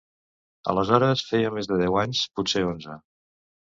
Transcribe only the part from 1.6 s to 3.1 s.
de deu anys... potser onze!